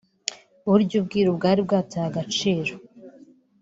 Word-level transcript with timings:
burya 0.69 0.95
ubwiru 1.01 1.29
bwari 1.37 1.61
bwataye 1.67 2.05
agaciro 2.09 2.73